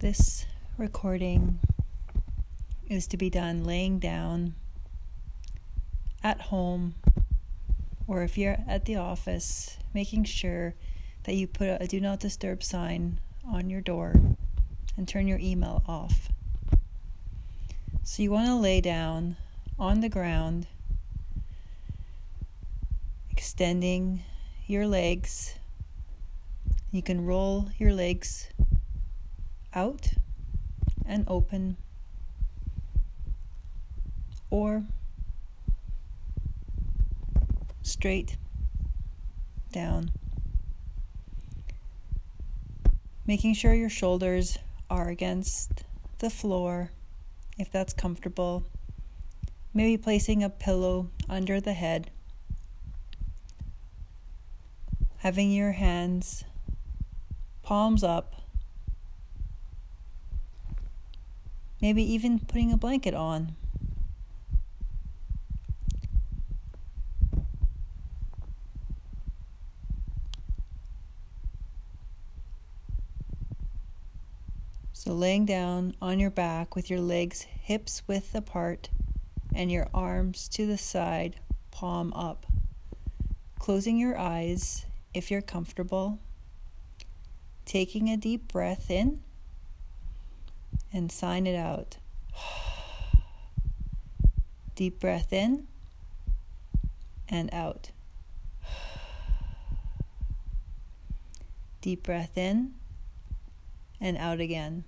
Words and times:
This 0.00 0.46
recording 0.76 1.58
is 2.88 3.08
to 3.08 3.16
be 3.16 3.30
done 3.30 3.64
laying 3.64 3.98
down 3.98 4.54
at 6.22 6.40
home 6.40 6.94
or 8.06 8.22
if 8.22 8.38
you're 8.38 8.58
at 8.68 8.84
the 8.84 8.94
office, 8.94 9.76
making 9.92 10.22
sure 10.22 10.76
that 11.24 11.34
you 11.34 11.48
put 11.48 11.82
a 11.82 11.88
do 11.88 12.00
not 12.00 12.20
disturb 12.20 12.62
sign 12.62 13.18
on 13.44 13.70
your 13.70 13.80
door 13.80 14.14
and 14.96 15.08
turn 15.08 15.26
your 15.26 15.40
email 15.40 15.82
off. 15.88 16.28
So 18.04 18.22
you 18.22 18.30
want 18.30 18.46
to 18.46 18.54
lay 18.54 18.80
down 18.80 19.36
on 19.80 19.98
the 19.98 20.08
ground, 20.08 20.68
extending 23.32 24.22
your 24.68 24.86
legs. 24.86 25.56
You 26.92 27.02
can 27.02 27.26
roll 27.26 27.70
your 27.78 27.92
legs 27.92 28.46
out 29.74 30.12
and 31.06 31.24
open, 31.28 31.76
or 34.50 34.84
straight 37.82 38.36
down. 39.72 40.10
Making 43.26 43.54
sure 43.54 43.74
your 43.74 43.90
shoulders 43.90 44.58
are 44.88 45.08
against 45.08 45.84
the 46.18 46.30
floor 46.30 46.90
if 47.58 47.70
that's 47.70 47.92
comfortable. 47.92 48.64
Maybe 49.74 49.96
placing 49.96 50.42
a 50.42 50.48
pillow 50.48 51.10
under 51.28 51.60
the 51.60 51.74
head. 51.74 52.10
Having 55.18 55.50
your 55.52 55.72
hands 55.72 56.44
palms 57.62 58.02
up. 58.02 58.34
Maybe 61.80 62.02
even 62.02 62.40
putting 62.40 62.72
a 62.72 62.76
blanket 62.76 63.14
on. 63.14 63.54
So, 74.92 75.12
laying 75.12 75.46
down 75.46 75.94
on 76.02 76.18
your 76.18 76.30
back 76.30 76.74
with 76.74 76.90
your 76.90 77.00
legs 77.00 77.42
hips 77.42 78.02
width 78.08 78.34
apart 78.34 78.90
and 79.54 79.70
your 79.70 79.86
arms 79.94 80.48
to 80.48 80.66
the 80.66 80.76
side, 80.76 81.36
palm 81.70 82.12
up. 82.14 82.46
Closing 83.60 83.96
your 83.96 84.18
eyes 84.18 84.86
if 85.14 85.30
you're 85.30 85.40
comfortable. 85.40 86.18
Taking 87.64 88.08
a 88.08 88.16
deep 88.16 88.52
breath 88.52 88.90
in 88.90 89.20
and 90.92 91.10
sign 91.10 91.46
it 91.46 91.56
out. 91.56 91.98
Deep 94.74 95.00
breath 95.00 95.32
in 95.32 95.66
and 97.28 97.52
out. 97.52 97.90
Deep 101.80 102.02
breath 102.02 102.36
in 102.36 102.74
and 104.00 104.16
out 104.16 104.40
again. 104.40 104.84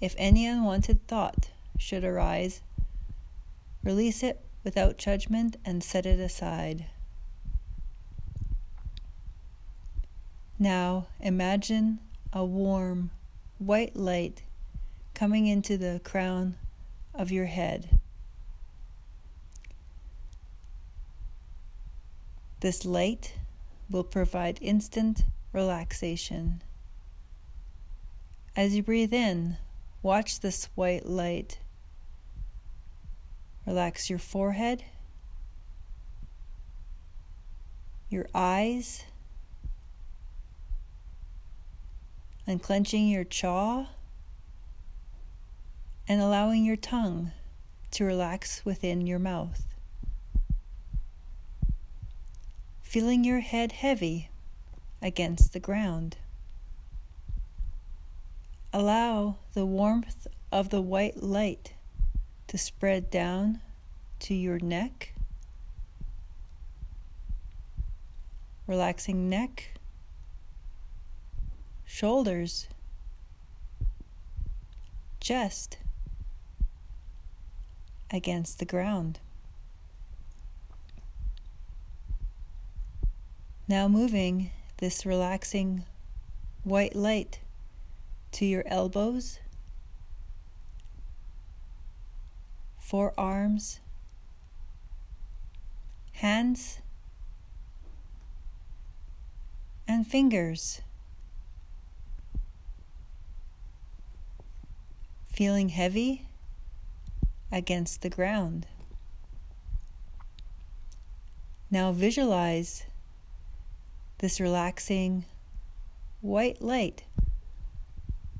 If 0.00 0.14
any 0.18 0.46
unwanted 0.46 1.06
thought 1.06 1.50
should 1.78 2.04
arise, 2.04 2.62
release 3.82 4.22
it 4.22 4.44
without 4.62 4.98
judgment 4.98 5.56
and 5.64 5.82
set 5.82 6.04
it 6.04 6.20
aside. 6.20 6.86
Now 10.64 11.08
imagine 11.20 11.98
a 12.32 12.42
warm, 12.42 13.10
white 13.58 13.94
light 13.94 14.44
coming 15.12 15.46
into 15.46 15.76
the 15.76 16.00
crown 16.02 16.56
of 17.12 17.30
your 17.30 17.44
head. 17.44 17.98
This 22.60 22.86
light 22.86 23.34
will 23.90 24.04
provide 24.04 24.58
instant 24.62 25.24
relaxation. 25.52 26.62
As 28.56 28.74
you 28.74 28.82
breathe 28.82 29.12
in, 29.12 29.58
watch 30.02 30.40
this 30.40 30.70
white 30.74 31.04
light. 31.04 31.58
Relax 33.66 34.08
your 34.08 34.18
forehead, 34.18 34.82
your 38.08 38.26
eyes, 38.34 39.04
unclenching 42.46 43.08
your 43.08 43.24
jaw, 43.24 43.86
and 46.06 46.20
allowing 46.20 46.64
your 46.64 46.76
tongue 46.76 47.32
to 47.90 48.04
relax 48.04 48.64
within 48.64 49.06
your 49.06 49.18
mouth. 49.18 49.74
feeling 52.94 53.24
your 53.24 53.40
head 53.40 53.72
heavy 53.72 54.28
against 55.02 55.52
the 55.52 55.58
ground. 55.58 56.16
Allow 58.72 59.34
the 59.52 59.66
warmth 59.66 60.28
of 60.52 60.68
the 60.68 60.80
white 60.80 61.20
light 61.20 61.72
to 62.46 62.56
spread 62.56 63.10
down 63.10 63.60
to 64.20 64.32
your 64.32 64.60
neck, 64.60 65.12
relaxing 68.68 69.28
neck, 69.28 69.74
shoulders, 71.94 72.66
chest 75.20 75.78
against 78.10 78.58
the 78.58 78.64
ground. 78.64 79.20
Now 83.68 83.86
moving 83.86 84.50
this 84.78 85.06
relaxing 85.06 85.84
white 86.64 86.96
light 86.96 87.38
to 88.32 88.44
your 88.44 88.64
elbows, 88.66 89.38
forearms, 92.80 93.78
hands, 96.14 96.80
and 99.86 100.04
fingers. 100.04 100.80
Feeling 105.34 105.70
heavy 105.70 106.28
against 107.50 108.02
the 108.02 108.08
ground. 108.08 108.68
Now 111.72 111.90
visualize 111.90 112.84
this 114.18 114.38
relaxing 114.38 115.24
white 116.20 116.62
light 116.62 117.02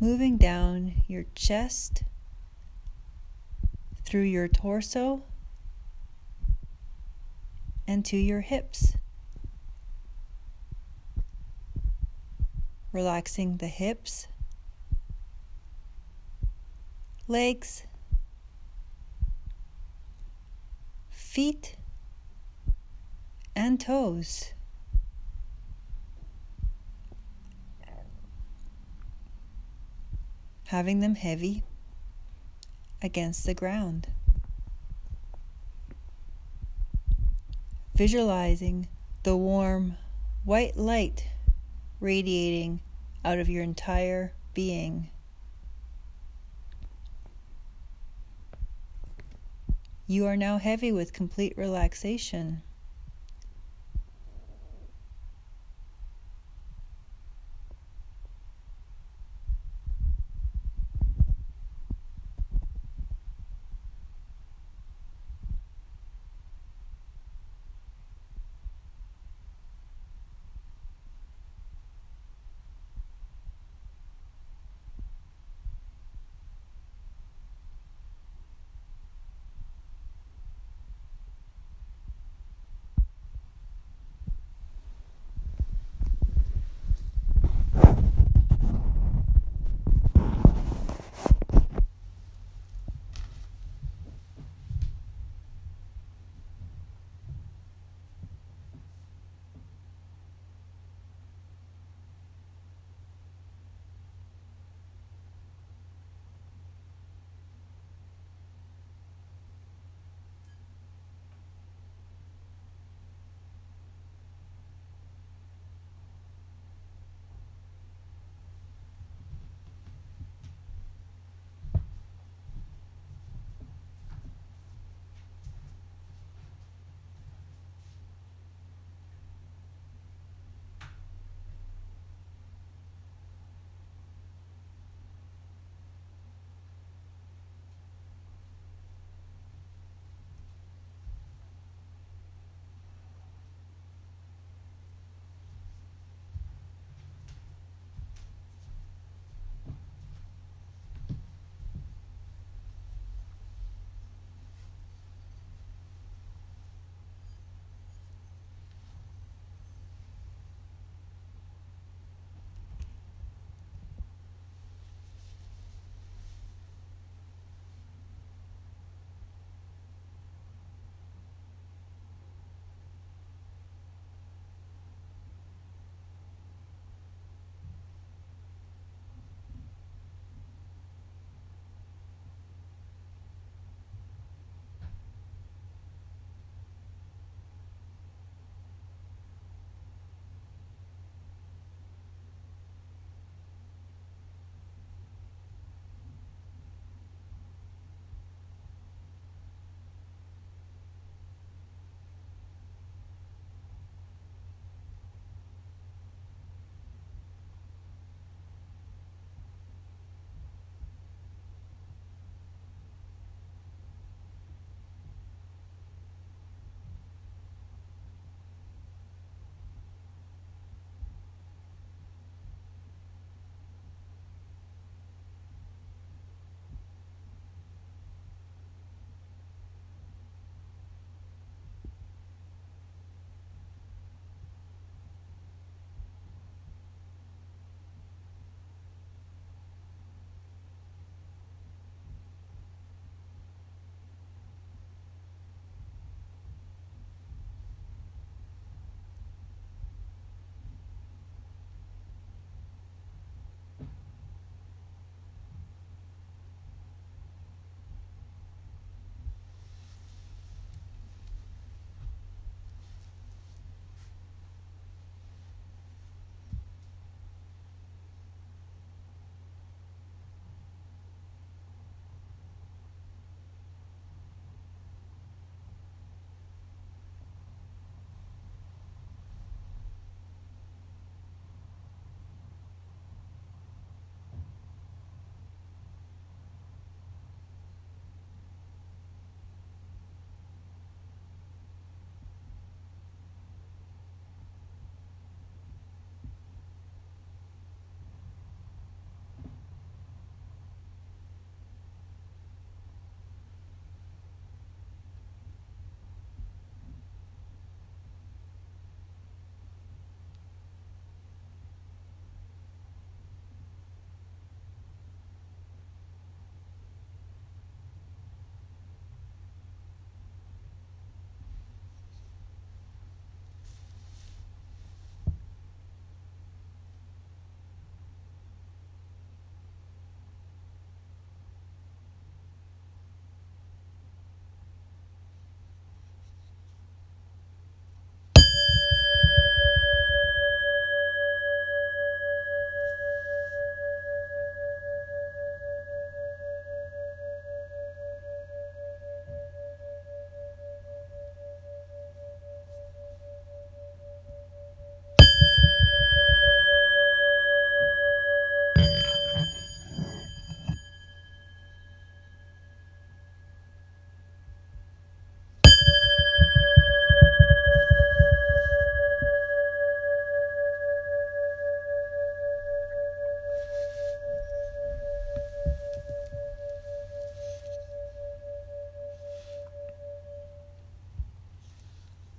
moving 0.00 0.38
down 0.38 1.02
your 1.06 1.26
chest, 1.34 2.04
through 4.06 4.22
your 4.22 4.48
torso, 4.48 5.24
and 7.86 8.02
to 8.06 8.16
your 8.16 8.40
hips. 8.40 8.96
Relaxing 12.92 13.58
the 13.58 13.68
hips, 13.68 14.26
legs, 17.28 17.84
feet, 21.10 21.76
and 23.54 23.80
toes. 23.80 24.52
having 30.68 31.00
them 31.00 31.14
heavy 31.14 31.62
against 33.00 33.46
the 33.46 33.54
ground. 33.54 34.06
Visualizing 37.94 38.86
the 39.22 39.34
warm 39.34 39.96
white 40.44 40.76
light 40.76 41.26
radiating 42.00 42.80
out 43.24 43.38
of 43.38 43.48
your 43.48 43.62
entire 43.62 44.32
being. 44.52 45.08
You 50.10 50.24
are 50.24 50.38
now 50.38 50.56
heavy 50.56 50.90
with 50.90 51.12
complete 51.12 51.52
relaxation. 51.58 52.62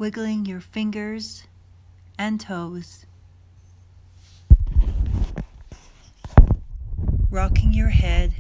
Wiggling 0.10 0.44
your 0.44 0.60
fingers 0.60 1.44
and 2.18 2.42
toes, 2.42 3.06
rocking 7.30 7.72
your 7.72 7.90
head 7.90 8.34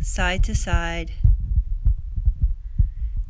side 0.00 0.44
to 0.44 0.54
side, 0.54 1.10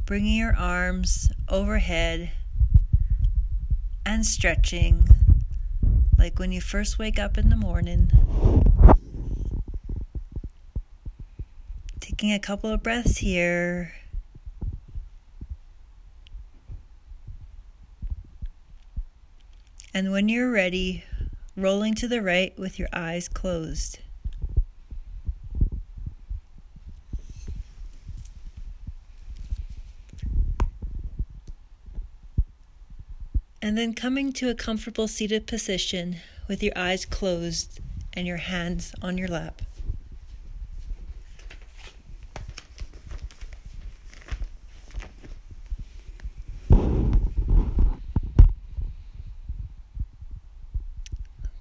bringing 0.05 0.37
your 0.37 0.55
arms 0.55 1.33
overhead 1.49 2.31
and 4.05 4.27
stretching 4.27 5.09
like 6.19 6.39
when 6.39 6.53
you 6.53 6.61
first 6.61 6.99
wake 6.99 7.19
up 7.19 7.39
in 7.39 7.49
the 7.49 7.57
morning. 7.57 8.11
Taking 11.99 12.31
a 12.31 12.39
couple 12.39 12.69
of 12.69 12.83
breaths 12.83 13.17
here. 13.17 13.95
And 19.97 20.11
when 20.11 20.29
you're 20.29 20.51
ready, 20.51 21.05
rolling 21.57 21.95
to 21.95 22.09
the 22.09 22.21
right 22.21 22.59
with 22.59 22.81
your 22.81 22.89
eyes 22.93 23.29
closed. 23.29 24.01
And 33.63 33.79
then 33.79 33.95
coming 33.95 34.33
to 34.33 34.51
a 34.51 34.55
comfortable 34.55 35.07
seated 35.07 35.47
position 35.47 36.17
with 36.49 36.61
your 36.61 36.77
eyes 36.77 37.07
closed 37.07 37.79
and 38.15 38.27
your 38.27 38.39
hands 38.39 38.93
on 39.01 39.17
your 39.17 39.29
lap. 39.29 39.63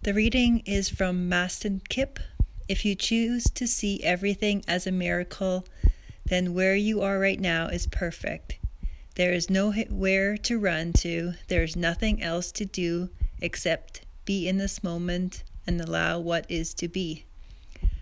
The 0.04 0.14
reading 0.14 0.64
is 0.66 0.90
from 0.90 1.30
Mastin 1.30 1.80
Kipp. 1.88 2.20
If 2.68 2.84
you 2.84 2.94
choose 2.94 3.46
to 3.46 3.66
see 3.66 4.04
everything 4.04 4.62
as 4.68 4.86
a 4.86 4.92
miracle, 4.92 5.66
then 6.26 6.54
where 6.54 6.76
you 6.76 7.02
are 7.02 7.18
right 7.20 7.40
now 7.40 7.68
is 7.68 7.88
perfect. 7.88 8.60
There 9.16 9.32
is 9.32 9.50
nowhere 9.50 10.36
to 10.36 10.60
run 10.60 10.92
to, 11.00 11.36
there 11.48 11.64
is 11.64 11.78
nothing 11.78 12.22
else 12.22 12.52
to 12.52 12.66
do 12.66 13.12
except 13.40 14.02
be 14.26 14.46
in 14.46 14.58
this 14.58 14.84
moment 14.84 15.46
and 15.66 15.80
allow 15.80 16.20
what 16.20 16.52
is 16.52 16.74
to 16.74 16.90
be. 16.90 17.24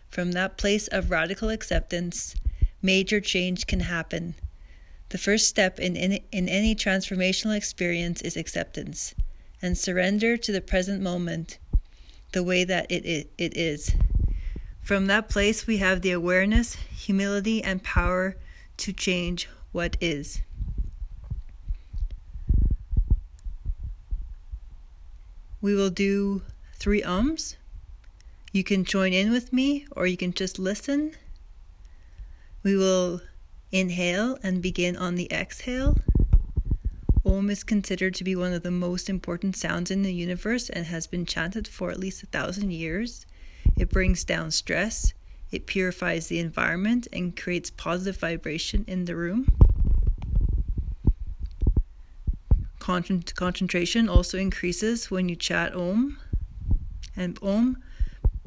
From 0.10 0.32
that 0.32 0.58
place 0.58 0.88
of 0.88 1.12
radical 1.12 1.50
acceptance, 1.50 2.34
major 2.82 3.22
change 3.22 3.68
can 3.68 3.82
happen. 3.82 4.34
The 5.10 5.20
first 5.20 5.48
step 5.48 5.80
in, 5.80 5.96
in, 5.96 6.20
in 6.32 6.50
any 6.50 6.74
transformational 6.74 7.56
experience 7.56 8.24
is 8.24 8.36
acceptance 8.36 9.14
and 9.62 9.78
surrender 9.78 10.36
to 10.36 10.52
the 10.52 10.62
present 10.62 11.04
moment 11.04 11.60
the 12.32 12.44
way 12.44 12.64
that 12.64 12.90
it, 12.92 13.06
it, 13.06 13.32
it 13.38 13.58
is. 13.58 13.96
From 14.82 15.08
that 15.08 15.30
place, 15.30 15.68
we 15.68 15.78
have 15.78 16.02
the 16.02 16.12
awareness, 16.12 16.76
humility, 16.76 17.64
and 17.64 17.84
power 17.84 18.36
to 18.78 18.92
change 18.92 19.48
what 19.72 19.96
is. 20.02 20.42
We 25.62 25.76
will 25.76 25.92
do 25.92 26.42
three 26.76 27.04
Oms. 27.04 27.56
You 28.52 28.64
can 28.64 28.84
join 28.84 29.14
in 29.14 29.32
with 29.32 29.54
me 29.54 29.86
or 29.96 30.08
you 30.08 30.18
can 30.18 30.34
just 30.34 30.58
listen. 30.58 31.14
We 32.64 32.76
will 32.76 33.22
inhale 33.72 34.38
and 34.42 34.62
begin 34.62 34.98
on 34.98 35.16
the 35.16 35.32
exhale. 35.32 35.98
Om 37.24 37.52
is 37.52 37.64
considered 37.64 38.16
to 38.16 38.24
be 38.24 38.36
one 38.36 38.52
of 38.52 38.64
the 38.64 38.72
most 38.72 39.08
important 39.10 39.56
sounds 39.56 39.92
in 39.92 40.02
the 40.02 40.14
universe 40.14 40.70
and 40.70 40.88
has 40.88 41.06
been 41.06 41.26
chanted 41.26 41.68
for 41.68 41.92
at 41.92 42.00
least 42.00 42.24
a 42.24 42.26
thousand 42.26 42.72
years. 42.72 43.28
It 43.78 43.90
brings 43.90 44.24
down 44.24 44.50
stress, 44.52 45.14
it 45.52 45.68
purifies 45.68 46.28
the 46.28 46.40
environment, 46.40 47.08
and 47.14 47.38
creates 47.38 47.70
positive 47.70 48.18
vibration 48.20 48.86
in 48.88 49.06
the 49.06 49.16
room. 49.16 49.48
concentration 52.80 54.10
also 54.10 54.38
increases 54.38 55.12
when 55.12 55.30
you 55.30 55.36
chat 55.36 55.76
Om. 55.76 56.18
And 57.16 57.38
Om 57.42 57.78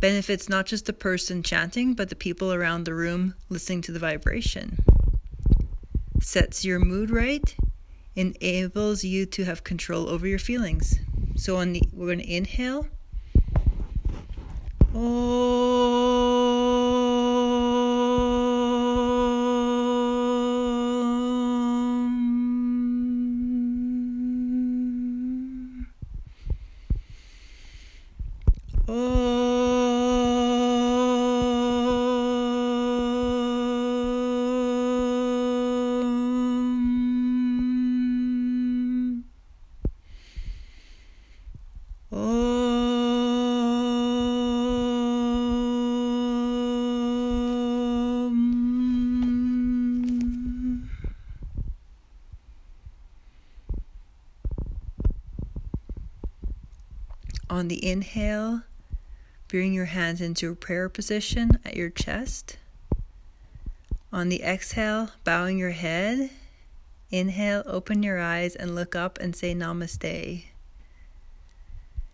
benefits 0.00 0.48
not 0.48 0.66
just 0.66 0.86
the 0.86 0.92
person 0.92 1.42
chanting, 1.42 1.94
but 1.94 2.08
the 2.08 2.16
people 2.16 2.52
around 2.52 2.84
the 2.84 2.94
room 2.94 3.34
listening 3.48 3.80
to 3.82 3.92
the 3.92 3.98
vibration. 4.00 4.78
Sets 6.20 6.64
your 6.64 6.80
mood 6.80 7.10
right 7.10 7.54
enables 8.16 9.04
you 9.04 9.26
to 9.26 9.44
have 9.44 9.64
control 9.64 10.08
over 10.08 10.26
your 10.26 10.38
feelings. 10.38 10.98
So 11.36 11.56
on 11.56 11.72
the 11.72 11.82
we're 11.92 12.06
going 12.06 12.20
to 12.20 12.32
inhale. 12.32 12.86
Oh. 14.94 15.74
On 57.50 57.68
the 57.68 57.84
inhale, 57.86 58.62
bring 59.48 59.74
your 59.74 59.84
hands 59.84 60.20
into 60.20 60.50
a 60.50 60.56
prayer 60.56 60.88
position 60.88 61.58
at 61.64 61.76
your 61.76 61.90
chest. 61.90 62.56
On 64.12 64.28
the 64.28 64.42
exhale, 64.42 65.10
bowing 65.24 65.58
your 65.58 65.72
head. 65.72 66.30
Inhale, 67.10 67.62
open 67.66 68.02
your 68.02 68.18
eyes 68.18 68.56
and 68.56 68.74
look 68.74 68.96
up 68.96 69.18
and 69.20 69.36
say 69.36 69.54
namaste. 69.54 70.44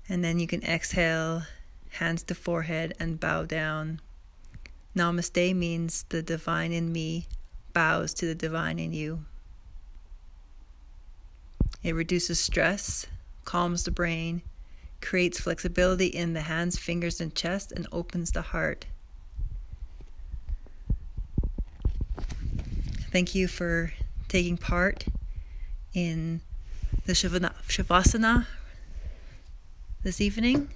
And 0.08 0.24
then 0.24 0.40
you 0.40 0.46
can 0.46 0.64
exhale, 0.64 1.44
hands 1.90 2.22
to 2.24 2.34
forehead 2.34 2.94
and 2.98 3.20
bow 3.20 3.44
down. 3.44 4.00
Namaste 4.96 5.54
means 5.54 6.04
the 6.08 6.22
divine 6.22 6.72
in 6.72 6.90
me 6.92 7.26
bows 7.72 8.12
to 8.14 8.26
the 8.26 8.34
divine 8.34 8.78
in 8.80 8.92
you. 8.92 9.24
It 11.82 11.94
reduces 11.94 12.40
stress, 12.40 13.06
calms 13.44 13.84
the 13.84 13.90
brain, 13.90 14.42
creates 15.00 15.40
flexibility 15.40 16.06
in 16.06 16.34
the 16.34 16.42
hands, 16.42 16.78
fingers, 16.78 17.20
and 17.20 17.34
chest, 17.34 17.72
and 17.72 17.86
opens 17.90 18.32
the 18.32 18.42
heart. 18.42 18.86
Thank 23.10 23.34
you 23.34 23.48
for 23.48 23.92
taking 24.28 24.56
part 24.56 25.06
in 25.94 26.40
the 27.06 27.12
Shavasana 27.12 28.46
this 30.02 30.20
evening, 30.20 30.68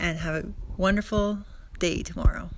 and 0.00 0.18
have 0.18 0.34
a 0.34 0.48
wonderful 0.76 1.40
day 1.78 2.02
tomorrow. 2.02 2.50